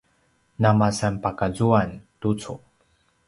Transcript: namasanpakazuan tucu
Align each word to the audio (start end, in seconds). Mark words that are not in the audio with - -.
namasanpakazuan 0.61 1.89
tucu 2.19 2.53